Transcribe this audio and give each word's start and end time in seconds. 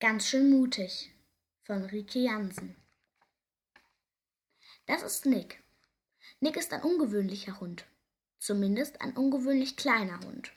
Ganz 0.00 0.28
schön 0.28 0.48
mutig 0.48 1.10
von 1.64 1.84
Rike 1.86 2.20
Jansen. 2.20 2.76
Das 4.86 5.02
ist 5.02 5.26
Nick. 5.26 5.60
Nick 6.38 6.56
ist 6.56 6.72
ein 6.72 6.82
ungewöhnlicher 6.82 7.58
Hund. 7.58 7.84
Zumindest 8.38 9.00
ein 9.00 9.16
ungewöhnlich 9.16 9.76
kleiner 9.76 10.20
Hund. 10.20 10.52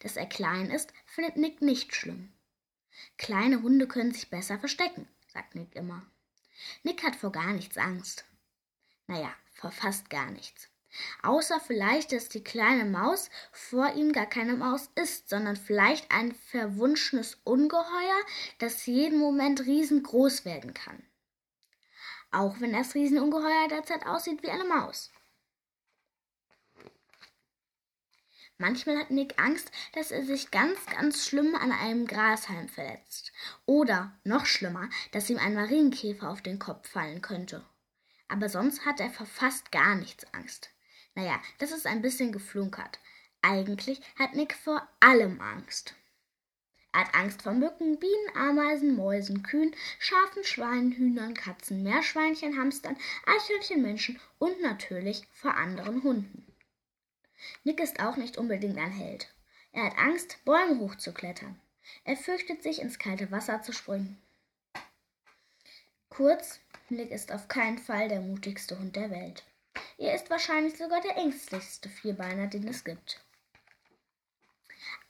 Dass 0.00 0.16
er 0.16 0.26
klein 0.26 0.68
ist, 0.72 0.92
findet 1.06 1.36
Nick 1.36 1.62
nicht 1.62 1.94
schlimm. 1.94 2.32
Kleine 3.18 3.62
Hunde 3.62 3.86
können 3.86 4.12
sich 4.12 4.30
besser 4.30 4.58
verstecken, 4.58 5.06
sagt 5.28 5.54
Nick 5.54 5.76
immer. 5.76 6.04
Nick 6.82 7.04
hat 7.04 7.14
vor 7.14 7.30
gar 7.30 7.52
nichts 7.52 7.78
Angst. 7.78 8.24
Naja, 9.06 9.32
vor 9.54 9.70
fast 9.70 10.10
gar 10.10 10.32
nichts. 10.32 10.68
Außer 11.22 11.60
vielleicht, 11.60 12.12
dass 12.12 12.28
die 12.28 12.42
kleine 12.42 12.84
Maus 12.84 13.30
vor 13.52 13.94
ihm 13.94 14.12
gar 14.12 14.26
keine 14.26 14.54
Maus 14.54 14.90
ist, 14.94 15.28
sondern 15.28 15.56
vielleicht 15.56 16.10
ein 16.10 16.32
verwunschenes 16.32 17.38
Ungeheuer, 17.44 18.20
das 18.58 18.86
jeden 18.86 19.18
Moment 19.18 19.66
riesengroß 19.66 20.44
werden 20.44 20.74
kann. 20.74 21.02
Auch 22.32 22.60
wenn 22.60 22.72
das 22.72 22.94
Riesenungeheuer 22.94 23.68
derzeit 23.68 24.06
aussieht 24.06 24.42
wie 24.42 24.50
eine 24.50 24.64
Maus. 24.64 25.10
Manchmal 28.60 28.98
hat 28.98 29.10
Nick 29.10 29.40
Angst, 29.40 29.72
dass 29.94 30.10
er 30.10 30.22
sich 30.22 30.50
ganz, 30.50 30.84
ganz 30.84 31.26
schlimm 31.26 31.54
an 31.54 31.72
einem 31.72 32.06
Grashalm 32.06 32.68
verletzt. 32.68 33.32
Oder, 33.64 34.12
noch 34.22 34.44
schlimmer, 34.44 34.90
dass 35.12 35.30
ihm 35.30 35.38
ein 35.38 35.54
Marienkäfer 35.54 36.28
auf 36.28 36.42
den 36.42 36.58
Kopf 36.58 36.86
fallen 36.86 37.22
könnte. 37.22 37.64
Aber 38.28 38.50
sonst 38.50 38.84
hat 38.84 39.00
er 39.00 39.08
vor 39.08 39.24
fast 39.24 39.72
gar 39.72 39.94
nichts 39.94 40.26
Angst. 40.34 40.68
Naja, 41.14 41.40
das 41.58 41.72
ist 41.72 41.86
ein 41.86 42.02
bisschen 42.02 42.32
geflunkert. 42.32 42.98
Eigentlich 43.42 44.00
hat 44.18 44.34
Nick 44.34 44.54
vor 44.54 44.86
allem 45.00 45.40
Angst. 45.40 45.94
Er 46.92 47.00
hat 47.00 47.14
Angst 47.14 47.42
vor 47.42 47.52
Mücken, 47.52 47.98
Bienen, 47.98 48.36
Ameisen, 48.36 48.96
Mäusen, 48.96 49.42
Kühen, 49.42 49.74
Schafen, 49.98 50.42
Schweinen, 50.44 50.92
Hühnern, 50.92 51.34
Katzen, 51.34 51.82
Meerschweinchen, 51.82 52.58
Hamstern, 52.58 52.96
Eichhörnchen, 53.26 53.80
Menschen 53.80 54.20
und 54.38 54.60
natürlich 54.60 55.26
vor 55.32 55.54
anderen 55.54 56.02
Hunden. 56.02 56.46
Nick 57.64 57.80
ist 57.80 58.00
auch 58.00 58.16
nicht 58.16 58.38
unbedingt 58.38 58.78
ein 58.78 58.90
Held. 58.90 59.32
Er 59.72 59.84
hat 59.84 59.98
Angst, 59.98 60.44
Bäume 60.44 60.80
hochzuklettern. 60.80 61.60
Er 62.04 62.16
fürchtet 62.16 62.62
sich, 62.62 62.80
ins 62.80 62.98
kalte 62.98 63.30
Wasser 63.30 63.62
zu 63.62 63.72
springen. 63.72 64.20
Kurz, 66.08 66.60
Nick 66.88 67.10
ist 67.12 67.30
auf 67.30 67.46
keinen 67.46 67.78
Fall 67.78 68.08
der 68.08 68.20
mutigste 68.20 68.78
Hund 68.78 68.96
der 68.96 69.10
Welt. 69.10 69.44
Er 69.98 70.14
ist 70.14 70.30
wahrscheinlich 70.30 70.76
sogar 70.76 71.00
der 71.00 71.16
ängstlichste 71.16 71.88
Vierbeiner, 71.88 72.46
den 72.46 72.66
es 72.68 72.84
gibt. 72.84 73.20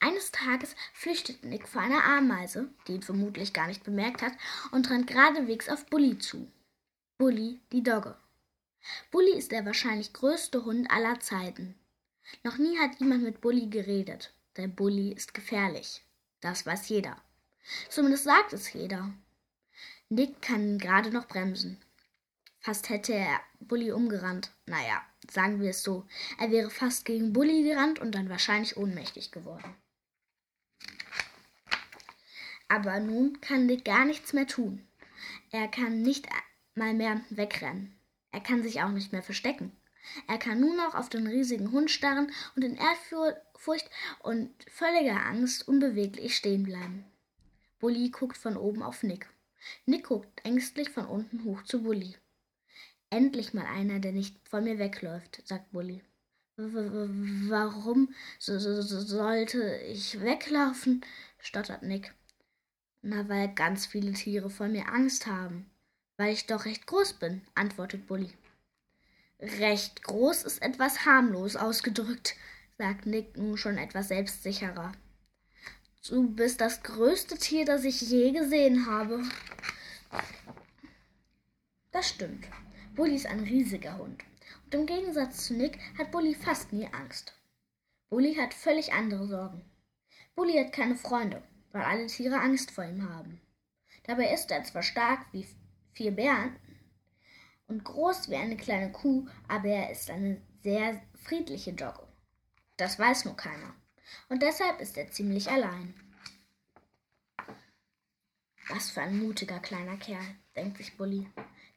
Eines 0.01 0.33
Tages 0.33 0.75
flüchtet 0.95 1.45
Nick 1.45 1.69
vor 1.69 1.83
einer 1.83 2.05
Ameise, 2.05 2.69
die 2.87 2.95
ihn 2.95 3.03
vermutlich 3.03 3.53
gar 3.53 3.67
nicht 3.67 3.85
bemerkt 3.85 4.23
hat, 4.23 4.33
und 4.73 4.89
rennt 4.91 5.07
geradewegs 5.07 5.69
auf 5.69 5.87
Bully 5.87 6.19
zu. 6.19 6.51
Bully, 7.19 7.61
die 7.71 7.83
Dogge. 7.83 8.17
Bully 9.11 9.37
ist 9.37 9.53
der 9.53 9.67
wahrscheinlich 9.67 10.13
größte 10.13 10.65
Hund 10.65 10.91
aller 10.91 11.21
Zeiten. 11.21 11.75
Noch 12.43 12.57
nie 12.57 12.79
hat 12.79 12.99
jemand 12.99 13.23
mit 13.23 13.41
Bully 13.41 13.67
geredet. 13.67 14.33
Der 14.57 14.69
Bully 14.69 15.13
ist 15.13 15.35
gefährlich. 15.35 16.03
Das 16.41 16.65
weiß 16.65 16.89
jeder. 16.89 17.17
Zumindest 17.89 18.25
sagt 18.25 18.53
es 18.53 18.73
jeder. 18.73 19.13
Nick 20.09 20.41
kann 20.41 20.63
ihn 20.63 20.79
gerade 20.79 21.11
noch 21.11 21.29
bremsen. 21.29 21.81
Fast 22.61 22.91
hätte 22.91 23.15
er 23.15 23.41
Bully 23.59 23.91
umgerannt. 23.91 24.53
Naja, 24.67 25.03
sagen 25.31 25.61
wir 25.61 25.71
es 25.71 25.83
so. 25.83 26.07
Er 26.39 26.51
wäre 26.51 26.71
fast 26.71 27.07
gegen 27.07 27.33
Bully 27.33 27.63
gerannt 27.65 27.99
und 27.99 28.15
dann 28.15 28.29
wahrscheinlich 28.29 28.77
ohnmächtig 28.77 29.33
geworden. 29.33 29.75
Aber 32.69 33.01
nun 33.01 33.41
kann 33.41 33.67
Nick 33.67 33.85
gar 33.85 34.05
nichts 34.05 34.33
mehr 34.33 34.47
tun. 34.47 34.87
Er 35.51 35.69
kann 35.69 36.03
nicht 36.03 36.29
mal 36.75 36.95
mehr 36.95 37.23
wegrennen. 37.31 37.99
Er 38.31 38.41
kann 38.41 38.63
sich 38.63 38.83
auch 38.83 38.91
nicht 38.91 39.11
mehr 39.11 39.23
verstecken. 39.23 39.73
Er 40.29 40.39
kann 40.39 40.61
nur 40.61 40.75
noch 40.75 40.95
auf 40.95 41.09
den 41.09 41.27
riesigen 41.27 41.73
Hund 41.73 41.91
starren 41.91 42.31
und 42.57 42.63
in 42.63 42.77
Ehrfurcht 42.77 43.91
und 44.21 44.51
völliger 44.71 45.25
Angst 45.27 45.67
unbeweglich 45.67 46.37
stehen 46.37 46.63
bleiben. 46.63 47.05
Bully 47.79 48.11
guckt 48.11 48.37
von 48.37 48.57
oben 48.57 48.83
auf 48.83 49.03
Nick. 49.03 49.29
Nick 49.87 50.05
guckt 50.05 50.45
ängstlich 50.45 50.91
von 50.91 51.07
unten 51.07 51.45
hoch 51.45 51.63
zu 51.63 51.83
Bully. 51.83 52.17
Endlich 53.11 53.53
mal 53.55 53.67
einer, 53.67 53.99
der 53.99 54.13
nicht 54.13 54.37
vor 54.49 54.61
mir 54.61 54.79
wegläuft, 54.79 55.43
sagt 55.45 55.73
Bully. 55.73 56.03
Warum 56.57 58.15
so, 58.39 58.59
so, 58.59 58.83
so 58.83 59.01
sollte 59.01 59.77
ich 59.79 60.21
weglaufen? 60.21 61.05
stottert 61.39 61.83
Nick. 61.83 62.15
Na, 63.03 63.29
weil 63.29 63.55
ganz 63.55 63.87
viele 63.87 64.13
Tiere 64.13 64.51
vor 64.51 64.69
mir 64.69 64.93
Angst 64.93 65.27
haben. 65.27 65.71
Weil 66.19 66.35
ich 66.35 66.47
doch 66.47 66.67
recht 66.67 66.87
groß 66.87 67.15
bin, 67.15 67.41
antwortet 67.55 68.07
Bully. 68.07 68.31
Recht 69.41 70.03
groß 70.03 70.43
ist 70.43 70.61
etwas 70.61 71.07
harmlos 71.07 71.57
ausgedrückt, 71.57 72.37
sagt 72.77 73.07
Nick 73.07 73.39
nun 73.39 73.57
schon 73.57 73.79
etwas 73.79 74.09
selbstsicherer. 74.09 74.93
Du 76.07 76.29
bist 76.29 76.61
das 76.61 76.83
größte 76.83 77.39
Tier, 77.39 77.65
das 77.65 77.85
ich 77.85 78.03
je 78.03 78.33
gesehen 78.33 78.87
habe. 78.87 79.23
Das 81.91 82.09
stimmt. 82.09 82.47
Bully 83.01 83.15
ist 83.15 83.29
ein 83.29 83.41
riesiger 83.41 83.97
Hund. 83.97 84.23
Und 84.67 84.75
im 84.75 84.85
Gegensatz 84.85 85.47
zu 85.47 85.55
Nick 85.55 85.79
hat 85.97 86.11
Bully 86.11 86.35
fast 86.35 86.71
nie 86.71 86.87
Angst. 86.93 87.33
Bully 88.11 88.35
hat 88.35 88.53
völlig 88.53 88.93
andere 88.93 89.27
Sorgen. 89.27 89.65
Bully 90.35 90.59
hat 90.59 90.75
keine 90.75 90.97
Freunde, 90.97 91.43
weil 91.73 91.81
alle 91.81 92.09
Tiere 92.09 92.39
Angst 92.39 92.71
vor 92.71 92.85
ihm 92.85 93.09
haben. 93.09 93.41
Dabei 94.03 94.35
ist 94.35 94.51
er 94.51 94.65
zwar 94.65 94.83
stark 94.83 95.25
wie 95.33 95.47
vier 95.95 96.11
Bären, 96.11 96.57
und 97.69 97.85
groß 97.85 98.29
wie 98.29 98.37
eine 98.37 98.59
kleine 98.59 98.93
Kuh, 98.93 99.27
aber 99.49 99.69
er 99.69 99.91
ist 99.91 100.11
eine 100.11 100.39
sehr 100.63 101.01
friedliche 101.15 101.73
Dogge. 101.73 102.07
Das 102.77 102.99
weiß 102.99 103.25
nur 103.25 103.35
keiner. 103.35 103.75
Und 104.29 104.43
deshalb 104.43 104.79
ist 104.79 104.99
er 104.99 105.11
ziemlich 105.11 105.51
allein. 105.51 105.95
Was 108.69 108.91
für 108.91 109.01
ein 109.01 109.19
mutiger 109.19 109.59
kleiner 109.59 109.97
Kerl, 109.97 110.37
denkt 110.55 110.77
sich 110.77 110.99
Bully. 110.99 111.27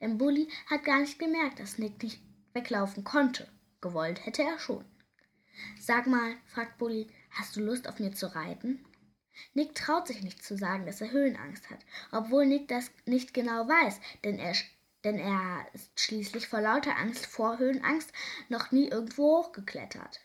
Denn 0.04 0.18
Bully 0.18 0.50
hat 0.70 0.84
gar 0.84 1.00
nicht 1.00 1.18
gemerkt, 1.18 1.62
dass 1.62 1.78
Nick 1.78 2.04
nicht 2.04 2.20
weglaufen 2.52 3.06
konnte. 3.06 3.48
Gewollt 3.80 4.26
hätte 4.26 4.44
er 4.44 4.60
schon. 4.60 4.84
Sag 5.80 6.08
mal, 6.08 6.36
fragt 6.46 6.78
Bully, 6.78 7.08
hast 7.32 7.56
du 7.56 7.62
Lust 7.62 7.88
auf 7.88 8.00
mir 8.00 8.12
zu 8.12 8.36
reiten? 8.36 8.84
Nick 9.54 9.76
traut 9.76 10.08
sich 10.08 10.22
nicht 10.22 10.44
zu 10.44 10.58
sagen, 10.58 10.86
dass 10.86 11.00
er 11.00 11.12
Höhenangst 11.12 11.70
hat, 11.70 11.80
obwohl 12.12 12.46
Nick 12.46 12.68
das 12.68 12.92
nicht 13.06 13.34
genau 13.34 13.66
weiß, 13.66 14.02
denn 14.26 14.40
er 14.40 14.54
denn 15.06 15.18
er 15.18 15.66
ist 15.74 15.98
schließlich 15.98 16.50
vor 16.50 16.60
lauter 16.60 16.98
Angst 16.98 17.26
vor 17.26 17.60
Höhenangst 17.60 18.12
noch 18.50 18.72
nie 18.72 18.90
irgendwo 18.90 19.38
hochgeklettert. 19.38 20.20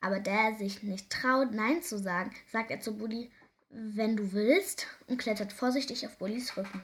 Aber 0.00 0.18
da 0.18 0.48
er 0.48 0.56
sich 0.56 0.82
nicht 0.82 1.10
traut, 1.10 1.52
Nein 1.52 1.82
zu 1.82 1.98
sagen, 1.98 2.34
sagt 2.50 2.70
er 2.70 2.80
zu 2.80 2.96
Bully, 2.96 3.30
wenn 3.68 4.16
du 4.16 4.32
willst, 4.32 4.86
und 5.08 5.18
klettert 5.18 5.52
vorsichtig 5.52 6.06
auf 6.06 6.16
Bullys 6.16 6.56
Rücken. 6.56 6.82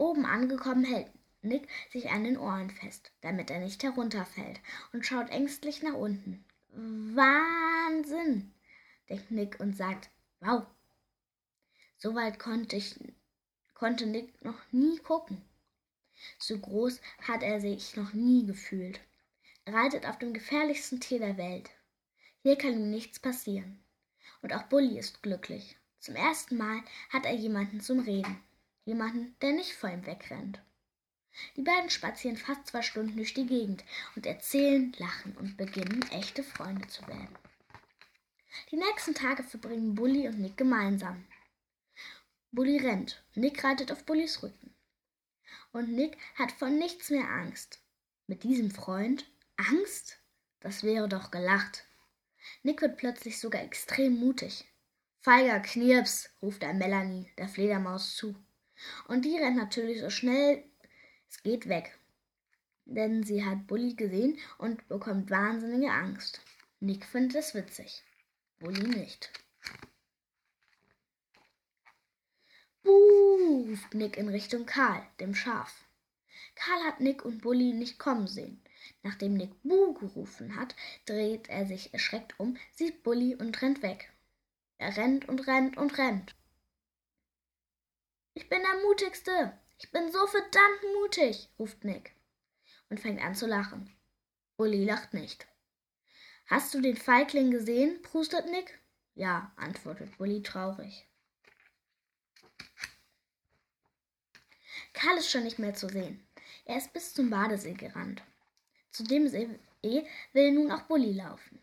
Oben 0.00 0.24
angekommen 0.24 0.84
hält 0.84 1.10
Nick 1.42 1.68
sich 1.92 2.08
an 2.08 2.24
den 2.24 2.38
Ohren 2.38 2.70
fest, 2.70 3.12
damit 3.20 3.50
er 3.50 3.60
nicht 3.60 3.82
herunterfällt, 3.82 4.58
und 4.94 5.04
schaut 5.04 5.28
ängstlich 5.28 5.82
nach 5.82 5.92
unten. 5.92 6.42
Wahnsinn, 6.72 8.54
denkt 9.10 9.30
Nick 9.30 9.60
und 9.60 9.76
sagt, 9.76 10.08
wow, 10.40 10.64
so 11.98 12.14
weit 12.14 12.38
konnte, 12.38 12.76
ich, 12.76 12.98
konnte 13.74 14.06
Nick 14.06 14.42
noch 14.42 14.58
nie 14.72 14.96
gucken. 15.00 15.42
So 16.38 16.58
groß 16.58 16.98
hat 17.28 17.42
er 17.42 17.60
sich 17.60 17.94
noch 17.94 18.14
nie 18.14 18.46
gefühlt. 18.46 19.00
Er 19.66 19.74
reitet 19.74 20.06
auf 20.06 20.18
dem 20.18 20.32
gefährlichsten 20.32 21.00
Tier 21.00 21.18
der 21.18 21.36
Welt. 21.36 21.68
Hier 22.42 22.56
kann 22.56 22.72
ihm 22.72 22.90
nichts 22.90 23.20
passieren. 23.20 23.84
Und 24.40 24.54
auch 24.54 24.62
Bully 24.62 24.98
ist 24.98 25.22
glücklich. 25.22 25.76
Zum 25.98 26.16
ersten 26.16 26.56
Mal 26.56 26.82
hat 27.10 27.26
er 27.26 27.34
jemanden 27.34 27.80
zum 27.80 28.00
Reden. 28.00 28.42
Jemanden, 28.84 29.36
der 29.40 29.52
nicht 29.52 29.72
vor 29.74 29.90
ihm 29.90 30.06
wegrennt. 30.06 30.60
Die 31.56 31.62
beiden 31.62 31.90
spazieren 31.90 32.36
fast 32.36 32.66
zwei 32.66 32.82
Stunden 32.82 33.16
durch 33.16 33.34
die 33.34 33.46
Gegend 33.46 33.84
und 34.16 34.26
erzählen, 34.26 34.92
lachen 34.98 35.36
und 35.36 35.56
beginnen, 35.56 36.02
echte 36.10 36.42
Freunde 36.42 36.86
zu 36.88 37.06
werden. 37.06 37.36
Die 38.70 38.76
nächsten 38.76 39.14
Tage 39.14 39.42
verbringen 39.42 39.94
Bully 39.94 40.26
und 40.28 40.40
Nick 40.40 40.56
gemeinsam. 40.56 41.24
Bully 42.52 42.78
rennt. 42.78 43.22
Nick 43.34 43.62
reitet 43.62 43.92
auf 43.92 44.04
Bullys 44.04 44.42
Rücken. 44.42 44.74
Und 45.72 45.92
Nick 45.92 46.18
hat 46.34 46.50
vor 46.52 46.68
nichts 46.68 47.10
mehr 47.10 47.28
Angst. 47.28 47.80
Mit 48.26 48.42
diesem 48.42 48.70
Freund? 48.70 49.24
Angst? 49.56 50.18
Das 50.58 50.82
wäre 50.82 51.08
doch 51.08 51.30
gelacht. 51.30 51.84
Nick 52.62 52.82
wird 52.82 52.96
plötzlich 52.96 53.38
sogar 53.38 53.62
extrem 53.62 54.18
mutig. 54.18 54.64
Feiger 55.20 55.60
Knirps, 55.60 56.30
ruft 56.42 56.62
er 56.62 56.74
Melanie, 56.74 57.30
der 57.38 57.48
Fledermaus, 57.48 58.16
zu. 58.16 58.34
Und 59.08 59.24
die 59.24 59.36
rennt 59.36 59.56
natürlich 59.56 60.00
so 60.00 60.10
schnell 60.10 60.64
es 61.30 61.42
geht 61.44 61.68
weg. 61.68 61.96
Denn 62.86 63.22
sie 63.22 63.44
hat 63.44 63.68
Bully 63.68 63.94
gesehen 63.94 64.36
und 64.58 64.88
bekommt 64.88 65.30
wahnsinnige 65.30 65.92
Angst. 65.92 66.40
Nick 66.80 67.06
findet 67.06 67.36
es 67.36 67.54
witzig. 67.54 68.02
Bulli 68.58 68.82
nicht. 68.82 69.30
Buh, 72.82 73.66
ruft 73.68 73.94
Nick 73.94 74.16
in 74.16 74.28
Richtung 74.28 74.66
Karl, 74.66 75.06
dem 75.20 75.34
Schaf. 75.34 75.84
Karl 76.56 76.82
hat 76.84 77.00
Nick 77.00 77.24
und 77.24 77.42
Bulli 77.42 77.72
nicht 77.72 77.98
kommen 77.98 78.26
sehen. 78.26 78.60
Nachdem 79.02 79.34
Nick 79.34 79.62
Buh 79.62 79.94
gerufen 79.94 80.56
hat, 80.56 80.74
dreht 81.06 81.48
er 81.48 81.66
sich 81.66 81.92
erschreckt 81.94 82.40
um, 82.40 82.56
sieht 82.72 83.02
Bulli 83.04 83.36
und 83.36 83.62
rennt 83.62 83.82
weg. 83.82 84.12
Er 84.78 84.96
rennt 84.96 85.28
und 85.28 85.46
rennt 85.46 85.76
und 85.76 85.96
rennt. 85.96 86.34
Ich 88.40 88.48
bin 88.48 88.62
der 88.62 88.80
Mutigste. 88.80 89.52
Ich 89.78 89.92
bin 89.92 90.10
so 90.10 90.26
verdammt 90.26 90.82
mutig, 90.94 91.50
ruft 91.58 91.84
Nick 91.84 92.16
und 92.88 92.98
fängt 92.98 93.22
an 93.22 93.34
zu 93.34 93.46
lachen. 93.46 93.94
Bulli 94.56 94.82
lacht 94.82 95.12
nicht. 95.12 95.46
Hast 96.46 96.72
du 96.72 96.80
den 96.80 96.96
Feigling 96.96 97.50
gesehen? 97.50 98.00
prustet 98.00 98.46
Nick. 98.46 98.80
Ja, 99.14 99.52
antwortet 99.56 100.16
Bulli 100.16 100.42
traurig. 100.42 101.06
Karl 104.94 105.18
ist 105.18 105.30
schon 105.30 105.44
nicht 105.44 105.58
mehr 105.58 105.74
zu 105.74 105.90
sehen. 105.90 106.26
Er 106.64 106.78
ist 106.78 106.94
bis 106.94 107.12
zum 107.12 107.28
Badesee 107.28 107.74
gerannt. 107.74 108.22
Zu 108.90 109.04
dem 109.04 109.28
See 109.28 109.60
will 110.32 110.52
nun 110.52 110.72
auch 110.72 110.84
Bulli 110.84 111.12
laufen. 111.12 111.62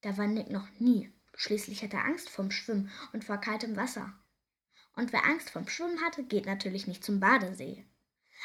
Da 0.00 0.16
war 0.16 0.26
Nick 0.26 0.48
noch 0.48 0.70
nie. 0.78 1.12
Schließlich 1.34 1.82
hat 1.82 1.92
er 1.92 2.06
Angst 2.06 2.30
vom 2.30 2.50
Schwimmen 2.50 2.90
und 3.12 3.24
vor 3.26 3.36
kaltem 3.36 3.76
Wasser. 3.76 4.18
Und 4.94 5.12
wer 5.12 5.24
Angst 5.24 5.50
vom 5.50 5.68
Schwimmen 5.68 6.00
hatte, 6.02 6.22
geht 6.22 6.46
natürlich 6.46 6.86
nicht 6.86 7.04
zum 7.04 7.20
Badesee. 7.20 7.84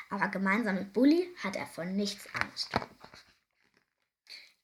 Aber 0.10 0.28
gemeinsam 0.30 0.76
mit 0.76 0.94
Bulli 0.94 1.28
hat 1.44 1.56
er 1.56 1.66
vor 1.66 1.86
nichts 1.86 2.28
Angst. 2.34 2.70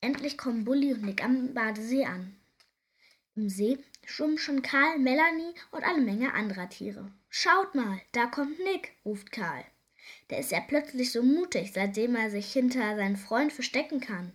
Endlich 0.02 0.38
kommen 0.38 0.66
Bulli 0.66 0.94
und 0.94 1.04
Nick 1.04 1.24
am 1.24 1.54
Badesee 1.54 2.06
an. 2.06 2.36
Im 3.36 3.50
See 3.50 3.80
schwimmen 4.06 4.38
schon 4.38 4.62
Karl, 4.62 5.00
Melanie 5.00 5.54
und 5.72 5.84
eine 5.84 6.02
Menge 6.02 6.34
anderer 6.34 6.70
Tiere. 6.70 7.12
Schaut 7.30 7.74
mal, 7.74 8.00
da 8.12 8.28
kommt 8.28 8.60
Nick, 8.60 8.94
ruft 9.06 9.32
Karl. 9.32 9.66
Der 10.30 10.40
ist 10.40 10.52
ja 10.52 10.60
plötzlich 10.60 11.12
so 11.12 11.24
mutig, 11.24 11.72
seitdem 11.74 12.16
er 12.16 12.30
sich 12.30 12.52
hinter 12.52 12.96
seinen 12.96 13.18
Freund 13.18 13.52
verstecken 13.52 14.02
kann. 14.02 14.34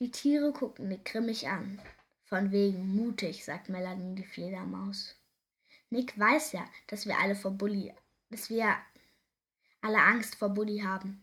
Die 0.00 0.10
Tiere 0.10 0.52
gucken 0.52 0.88
Nick 0.88 1.04
grimmig 1.04 1.48
an. 1.48 1.80
Von 2.24 2.50
wegen 2.50 2.94
mutig, 2.94 3.44
sagt 3.44 3.68
Melanie 3.68 4.16
die 4.16 4.24
Fledermaus. 4.24 5.14
Nick 5.92 6.18
weiß 6.18 6.52
ja, 6.52 6.66
dass 6.86 7.04
wir 7.04 7.18
alle 7.18 7.36
vor 7.36 7.50
Bulli, 7.50 7.94
dass 8.30 8.48
wir 8.48 8.78
alle 9.82 9.98
Angst 9.98 10.36
vor 10.36 10.48
Bulli 10.48 10.78
haben. 10.78 11.22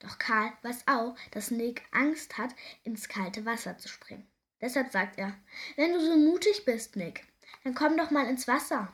Doch 0.00 0.18
Karl 0.18 0.52
weiß 0.60 0.82
auch, 0.86 1.16
dass 1.30 1.50
Nick 1.50 1.82
Angst 1.92 2.36
hat, 2.36 2.54
ins 2.84 3.08
kalte 3.08 3.46
Wasser 3.46 3.78
zu 3.78 3.88
springen. 3.88 4.26
Deshalb 4.60 4.92
sagt 4.92 5.16
er, 5.16 5.34
wenn 5.76 5.94
du 5.94 6.00
so 6.00 6.14
mutig 6.14 6.66
bist, 6.66 6.94
Nick, 6.96 7.24
dann 7.64 7.74
komm 7.74 7.96
doch 7.96 8.10
mal 8.10 8.28
ins 8.28 8.46
Wasser. 8.46 8.92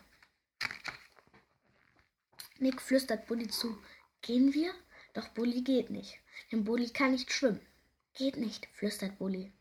Nick 2.61 2.81
flüstert 2.81 3.27
Bulli 3.27 3.49
zu, 3.49 3.77
gehen 4.21 4.55
wir? 4.55 4.73
Doch 5.15 5.27
Bulli 5.31 5.63
geht 5.63 5.91
nicht, 5.91 6.21
denn 6.53 6.63
Bulli 6.63 6.89
kann 6.91 7.11
nicht 7.11 7.33
schwimmen. 7.33 7.67
Geht 8.15 8.37
nicht, 8.37 8.69
flüstert 8.73 9.19
Bulli. 9.19 9.53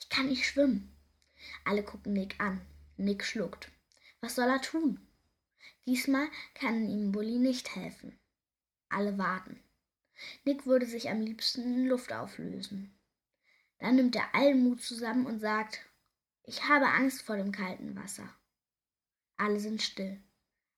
Ich 0.00 0.08
kann 0.08 0.28
nicht 0.28 0.46
schwimmen. 0.46 0.96
Alle 1.66 1.82
gucken 1.82 2.14
Nick 2.14 2.40
an. 2.40 2.62
Nick 2.96 3.26
schluckt. 3.26 3.70
Was 4.26 4.34
soll 4.34 4.48
er 4.48 4.60
tun? 4.60 4.98
Diesmal 5.86 6.28
kann 6.54 6.88
ihm 6.88 7.12
Bulli 7.12 7.38
nicht 7.38 7.76
helfen. 7.76 8.18
Alle 8.88 9.16
warten. 9.18 9.62
Nick 10.44 10.66
würde 10.66 10.84
sich 10.84 11.08
am 11.08 11.20
liebsten 11.20 11.62
in 11.62 11.86
Luft 11.86 12.12
auflösen. 12.12 12.92
Dann 13.78 13.94
nimmt 13.94 14.16
er 14.16 14.34
allen 14.34 14.64
Mut 14.64 14.82
zusammen 14.82 15.26
und 15.26 15.38
sagt, 15.38 15.78
ich 16.42 16.64
habe 16.64 16.88
Angst 16.88 17.22
vor 17.22 17.36
dem 17.36 17.52
kalten 17.52 17.94
Wasser. 17.94 18.28
Alle 19.36 19.60
sind 19.60 19.80
still. 19.80 20.20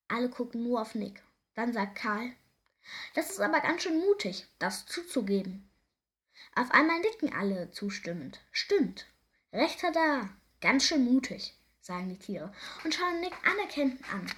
Alle 0.09 0.29
gucken 0.29 0.63
nur 0.63 0.83
auf 0.83 0.95
Nick. 0.95 1.23
Dann 1.55 1.73
sagt 1.73 1.97
Karl, 1.97 2.31
das 3.15 3.31
ist 3.31 3.41
aber 3.41 3.63
ganz 3.63 3.83
schön 3.83 3.99
mutig, 3.99 4.47
das 4.59 4.85
zuzugeben. 4.85 5.67
Auf 6.55 6.71
einmal 6.71 7.01
nicken 7.01 7.33
alle 7.33 7.71
zustimmend. 7.71 8.41
Stimmt. 8.53 9.07
Recht 9.55 9.83
hat 9.83 9.97
er. 9.97 10.29
Ganz 10.61 10.85
schön 10.85 11.07
mutig 11.07 11.58
sagen 11.89 12.11
die 12.11 12.19
Tiere 12.19 12.53
und 12.85 12.95
schauen 12.95 13.21
Nick 13.21 13.33
anerkennend 13.45 14.01
an. 14.13 14.31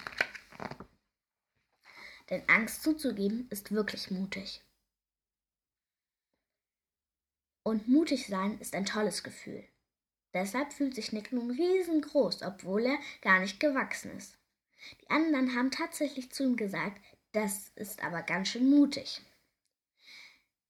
Denn 2.29 2.47
Angst 2.47 2.81
zuzugeben 2.81 3.47
ist 3.49 3.71
wirklich 3.71 4.09
mutig. 4.09 4.63
Und 7.63 7.89
mutig 7.89 8.27
sein 8.27 8.57
ist 8.59 8.73
ein 8.73 8.85
tolles 8.85 9.21
Gefühl. 9.21 9.67
Deshalb 10.33 10.71
fühlt 10.71 10.95
sich 10.95 11.11
Nick 11.11 11.33
nun 11.33 11.51
riesengroß, 11.51 12.41
obwohl 12.43 12.85
er 12.85 12.97
gar 13.21 13.41
nicht 13.41 13.59
gewachsen 13.59 14.17
ist. 14.17 14.37
Die 15.01 15.09
anderen 15.09 15.53
haben 15.53 15.71
tatsächlich 15.71 16.31
zu 16.31 16.43
ihm 16.43 16.55
gesagt, 16.55 16.99
das 17.33 17.67
ist 17.75 18.01
aber 18.01 18.23
ganz 18.23 18.47
schön 18.47 18.69
mutig. 18.69 19.21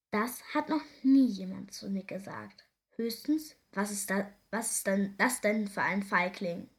Das 0.09 0.43
hat 0.55 0.67
noch 0.67 0.83
nie 1.03 1.27
jemand 1.27 1.73
zu 1.73 1.89
Nick 1.89 2.07
gesagt. 2.07 2.65
Höchstens, 3.01 3.55
was 3.71 3.89
ist, 3.89 4.11
da, 4.11 4.31
was 4.51 4.73
ist 4.73 4.85
denn 4.85 5.15
das 5.17 5.41
denn 5.41 5.67
für 5.67 5.81
ein 5.81 6.03
Feigling? 6.03 6.69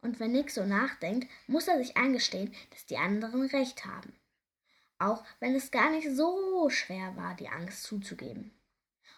Und 0.00 0.18
wenn 0.18 0.32
Nick 0.32 0.50
so 0.50 0.64
nachdenkt, 0.64 1.30
muss 1.46 1.68
er 1.68 1.78
sich 1.78 1.96
eingestehen, 1.96 2.52
dass 2.70 2.86
die 2.86 2.96
anderen 2.96 3.46
recht 3.46 3.84
haben. 3.84 4.12
Auch 4.98 5.24
wenn 5.38 5.54
es 5.54 5.70
gar 5.70 5.92
nicht 5.92 6.08
so 6.10 6.68
schwer 6.70 7.14
war, 7.14 7.36
die 7.36 7.48
Angst 7.48 7.84
zuzugeben. 7.84 8.50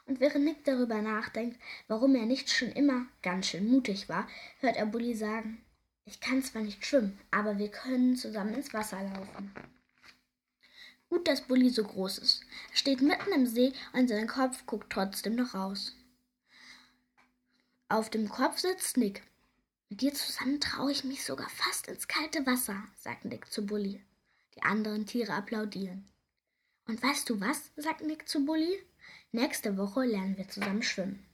Und 0.04 0.20
während 0.20 0.44
Nick 0.44 0.62
darüber 0.64 1.00
nachdenkt, 1.00 1.58
warum 1.86 2.14
er 2.16 2.26
nicht 2.26 2.50
schon 2.50 2.72
immer 2.72 3.06
ganz 3.22 3.46
schön 3.46 3.66
mutig 3.66 4.10
war, 4.10 4.28
hört 4.60 4.76
er 4.76 4.84
Bully 4.84 5.14
sagen, 5.14 5.64
ich 6.04 6.20
kann 6.20 6.42
zwar 6.42 6.60
nicht 6.60 6.84
schwimmen, 6.84 7.18
aber 7.30 7.56
wir 7.56 7.70
können 7.70 8.14
zusammen 8.14 8.52
ins 8.52 8.74
Wasser 8.74 9.02
laufen. 9.02 9.54
Gut, 11.10 11.26
dass 11.26 11.42
Bully 11.42 11.70
so 11.70 11.84
groß 11.84 12.18
ist. 12.18 12.42
Er 12.70 12.76
steht 12.76 13.00
mitten 13.00 13.32
im 13.32 13.46
See 13.46 13.72
und 13.92 14.08
sein 14.08 14.26
Kopf 14.26 14.66
guckt 14.66 14.92
trotzdem 14.92 15.36
noch 15.36 15.54
raus. 15.54 15.94
Auf 17.88 18.10
dem 18.10 18.28
Kopf 18.28 18.58
sitzt 18.58 18.96
Nick. 18.98 19.22
Mit 19.88 20.02
dir 20.02 20.12
zusammen 20.12 20.60
traue 20.60 20.92
ich 20.92 21.04
mich 21.04 21.24
sogar 21.24 21.48
fast 21.48 21.88
ins 21.88 22.06
kalte 22.06 22.44
Wasser, 22.44 22.82
sagt 22.98 23.24
Nick 23.24 23.50
zu 23.50 23.64
Bully. 23.64 24.04
Die 24.54 24.62
anderen 24.62 25.06
Tiere 25.06 25.32
applaudieren. 25.32 26.06
Und 26.86 27.02
weißt 27.02 27.30
du 27.30 27.40
was? 27.40 27.70
sagt 27.76 28.02
Nick 28.02 28.28
zu 28.28 28.44
Bully. 28.44 28.78
Nächste 29.32 29.78
Woche 29.78 30.04
lernen 30.04 30.36
wir 30.36 30.48
zusammen 30.48 30.82
schwimmen. 30.82 31.24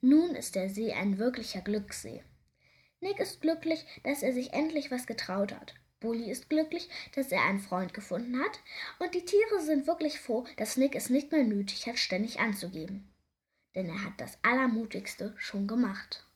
Nun 0.00 0.34
ist 0.34 0.54
der 0.54 0.68
See 0.68 0.92
ein 0.92 1.18
wirklicher 1.18 1.62
Glückssee. 1.62 2.22
Nick 3.00 3.20
ist 3.20 3.40
glücklich, 3.40 3.84
dass 4.04 4.22
er 4.22 4.32
sich 4.32 4.52
endlich 4.52 4.90
was 4.90 5.06
getraut 5.06 5.52
hat. 5.52 5.74
Bully 6.00 6.30
ist 6.30 6.48
glücklich, 6.48 6.88
dass 7.14 7.32
er 7.32 7.42
einen 7.42 7.60
Freund 7.60 7.94
gefunden 7.94 8.38
hat. 8.38 8.60
Und 8.98 9.14
die 9.14 9.24
Tiere 9.24 9.60
sind 9.60 9.86
wirklich 9.86 10.20
froh, 10.20 10.44
dass 10.56 10.76
Nick 10.76 10.94
es 10.94 11.10
nicht 11.10 11.32
mehr 11.32 11.44
nötig 11.44 11.86
hat, 11.86 11.98
ständig 11.98 12.40
anzugeben 12.40 13.08
denn 13.78 13.88
er 13.88 14.04
hat 14.04 14.14
das 14.20 14.38
Allermutigste 14.42 15.34
schon 15.38 15.68
gemacht. 15.68 16.27